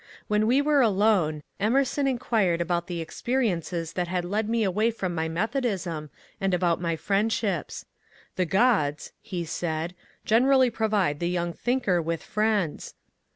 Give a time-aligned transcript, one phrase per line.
[0.27, 5.13] When we were alone, Emerson inquired about the experiences that had led me away from
[5.13, 6.09] my Methodism,
[6.41, 7.85] and about my friendships.
[8.33, 9.93] ^' The gods," he said,"
[10.25, 12.95] generally provide the young thinker with friends."